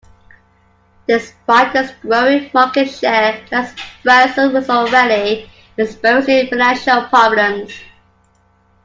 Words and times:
Despite 1.07 1.75
its 1.75 1.93
growing 2.01 2.49
market 2.55 2.89
share, 2.89 3.33
Transbrasil 3.45 4.51
was 4.51 4.67
already 4.67 5.47
experiencing 5.77 6.47
financial 6.47 7.03
problems. 7.03 7.71